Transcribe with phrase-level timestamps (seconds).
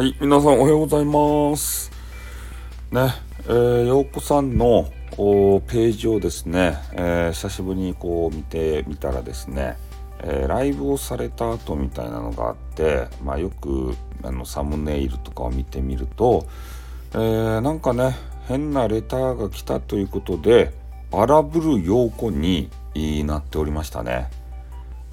[0.00, 1.90] はい、皆さんおはようございます。
[2.90, 3.12] ね、
[3.44, 9.76] えー、ようこさんのページをですね、えー、久しぶりにこう見てみたらですね、
[10.20, 16.46] えー、ライブをされた後みたいなのがあって、まあ、よくあのサムネイルとかを見てみると、
[17.12, 18.16] えー、なんかね
[18.48, 20.72] 変なレターが来たということで
[21.12, 22.70] 荒ぶる陽子に
[23.26, 24.30] なっておりましたね。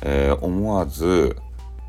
[0.01, 1.35] えー、思わず、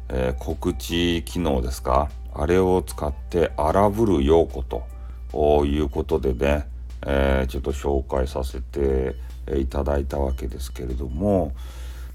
[0.09, 2.11] えー、告知機能ですか？
[2.35, 4.87] あれを使って荒ぶる陽子と。
[5.31, 6.67] いうことでね、
[7.07, 9.15] えー、ちょっと紹介させて
[9.59, 11.53] いただいたわけですけれども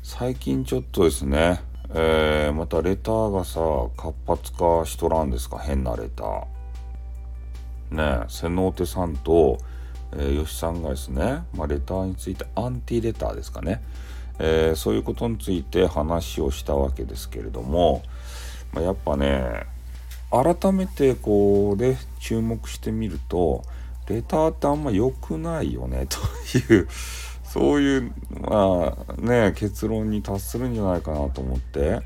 [0.02, 1.62] 最近ちょっとですね、
[1.94, 3.60] えー、またレターがさ
[3.96, 5.60] 活発化しとらんですか？
[5.60, 8.20] 変なレター。
[8.22, 9.60] ね瀬能手さんと、
[10.14, 13.84] えー、吉さんがですね、まあ、レターについてアンティレターですかね、
[14.40, 18.04] えー、そういうことについて話をしたわけですけれども、
[18.74, 19.66] まあ、やっぱね
[20.32, 23.64] 改めてこうで注目してみると
[24.08, 26.20] レターってあんま良くないよね と
[26.74, 26.88] いう
[27.44, 32.02] そういうまあね結論に達するんじゃないかなと思って。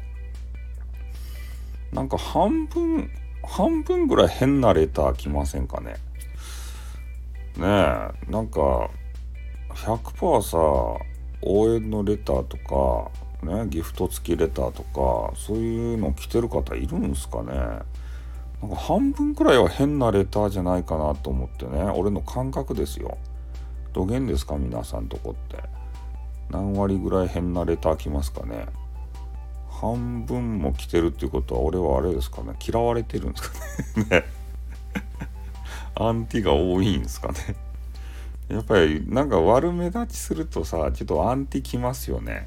[1.91, 3.09] なんか半分
[3.43, 5.95] 半分ぐらい変なレター来ませんかね。
[7.55, 8.89] ねえなんか
[9.69, 11.05] 100%さ
[11.41, 13.11] 応援のレターとか
[13.45, 17.53] ねギフト付きレターとかそういうの来てる方いるんですかね。
[18.61, 21.83] なんか半分くらいは変なレターじゃないかなと思ってね。
[21.83, 23.17] 俺の感覚ですよ。
[23.93, 25.63] どげんですか皆さんとこって。
[26.49, 28.65] 何割ぐらい変なレター来ますかね。
[29.69, 32.55] 半分も来てるっていうことは俺はあれですかね。
[32.65, 33.59] 嫌われてるんですか
[33.99, 34.05] ね。
[34.21, 34.25] ね。
[35.93, 37.55] アンティが多いんですかね。
[38.49, 42.45] やっぱりなんか悪目立ちするとさちょっとアンティ来ますよね。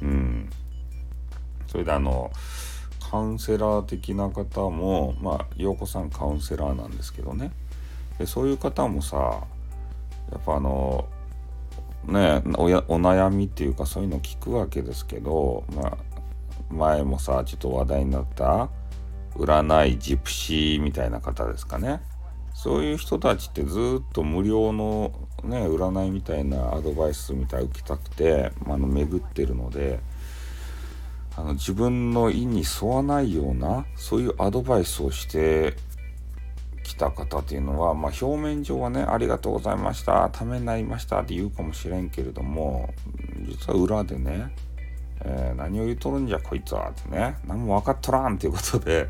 [0.00, 0.50] うん。
[1.66, 2.30] それであの
[3.10, 7.52] カウンセラー的な方もまあ陽子さんカウンセラーなんですけどね。
[8.18, 9.16] でそういう方もさ
[10.32, 11.06] やっぱあの
[12.06, 15.98] ねおやお悩みっていうかそういうの聞くわけですけど、まあ、
[16.70, 18.70] 前もさちょっと話題になった
[19.36, 22.00] 占いジプシーみたいな方ですかね。
[22.54, 29.98] そういう人たちってずっと無料のね占いみたいなアドバイスみたい受けたくて、まあ、の巡ってるので
[31.36, 35.74] あの自分の意に沿わないようなそういうアドバイスをして
[36.84, 42.94] きた方っていうのは、まあ、表面上はね「ありがとうございましたためになりました」って言うかもしれんけれども
[43.48, 44.54] 実は裏でね、
[45.24, 49.08] えー、何を言うとるんじゃこいつはってね何も分かっとらんっていうことで、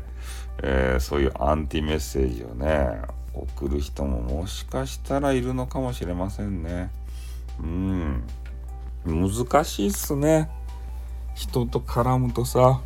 [0.63, 3.01] えー、そういうアンティメッセージをね
[3.35, 6.91] 送る人ももしかしたらいるのかもしれませんね。
[7.61, 8.23] うん。
[9.05, 10.49] 難しいっすね。
[11.35, 12.81] 人と絡むとさ。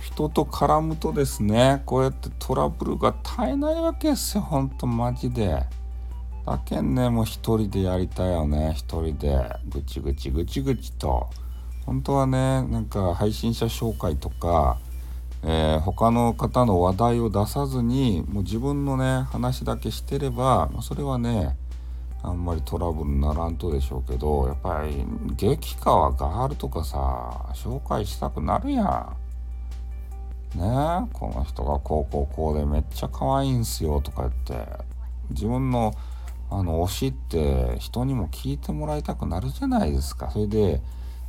[0.00, 4.42] 人と絡むとですねこうやってトラブルが絶えないわけですよ。
[4.42, 5.64] ほんとマジで。
[6.46, 8.72] だけんねもう一人でやりたいよね。
[8.74, 9.38] 一人で。
[9.68, 11.28] ぐちぐちぐちぐちと。
[11.84, 14.78] 本当はねなんか配信者紹介とか、
[15.44, 21.56] えー、他の方の話題を出さずにもう自分のね話だけしてればまそれはね
[22.22, 25.04] あんまりトラブルにならんとでしょうけどやっぱり
[25.36, 29.16] 激川ガールとかさ紹介したくなるやん。
[30.58, 34.66] ねえこの人がこうこうこうでめっちゃ可愛いんすよとか言って
[35.30, 35.94] 自分の
[36.50, 40.80] あの推しって人にも聞いてもらいたくなるじゃないですかそれで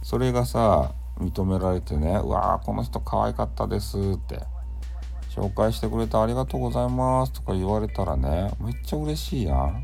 [0.01, 4.41] それがさ認められてね「うわーこの人可愛かったです」って
[5.29, 9.83] 「紹介してくれてありがとうございます」とか言われたらねめっちゃ嬉しいやん。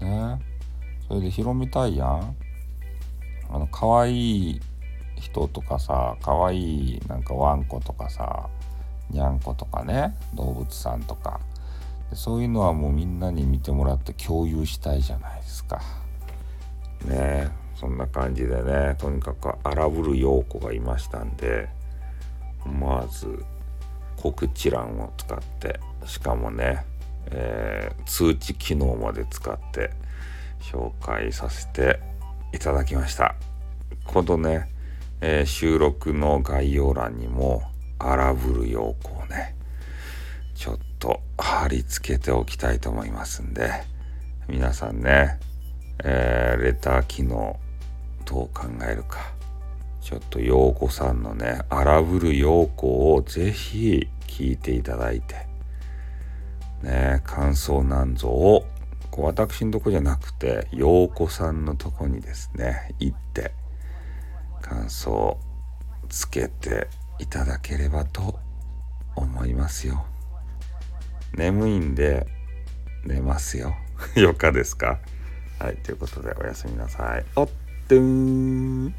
[0.00, 0.40] ね。
[1.08, 2.36] それで広めたいやん。
[3.50, 4.60] あの可愛い
[5.16, 8.48] 人とかさ可愛いなんかワンコとかさ
[9.10, 11.40] にゃんことかね動物さんとか。
[12.14, 15.80] そういうのはもうみんなに見てもらって共有したいじゃないですか。
[17.06, 17.10] ね。
[17.10, 17.50] え
[17.82, 21.68] そんな感じでねとにかく荒ぶる陽子がいましたんで
[22.64, 23.44] まず
[24.16, 26.90] 告知欄を使ってしかもね
[27.30, 29.90] えー、通知機能まで使って
[30.60, 32.00] 紹介させて
[32.52, 33.34] いただきました。
[34.04, 34.68] このね、
[35.20, 37.62] えー、収録の概要欄にも
[37.98, 39.54] 荒ぶる陽子をね
[40.54, 43.70] ちょっと貼り付けておきたいと思いますんで
[44.48, 45.38] 皆さんね、
[46.04, 47.58] えー、レター機能
[48.32, 49.34] どう考えるか
[50.00, 55.46] ちょっと陽子さんのね荒ぶる陽子をぜひ聞いていただいて
[56.82, 58.64] ね感想なんぞを
[59.10, 63.52] こう私のとこじゃなくて陽子さんのとこにですね行って
[64.62, 65.38] 感想
[66.08, 66.88] つけて
[67.18, 68.38] いただければと
[69.14, 70.06] 思いますよ。
[71.34, 72.26] 眠いんで
[73.04, 73.76] 寝ますよ。
[74.16, 74.98] よかですか
[75.58, 77.24] はい、ということでおやすみなさい。
[77.92, 78.94] Ding.